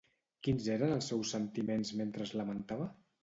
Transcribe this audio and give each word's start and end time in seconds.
Quins 0.45 0.69
eren 0.75 0.93
els 0.95 1.09
seus 1.11 1.33
sentiments 1.35 1.93
mentre 2.01 2.27
es 2.29 2.35
lamentava? 2.41 2.89